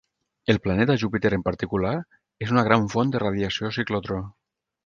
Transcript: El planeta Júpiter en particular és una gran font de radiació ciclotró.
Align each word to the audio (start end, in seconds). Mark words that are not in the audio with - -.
El 0.53 0.57
planeta 0.61 0.95
Júpiter 1.03 1.31
en 1.37 1.43
particular 1.51 1.93
és 2.47 2.57
una 2.57 2.65
gran 2.69 2.91
font 2.97 3.15
de 3.17 3.25
radiació 3.27 3.75
ciclotró. 3.81 4.23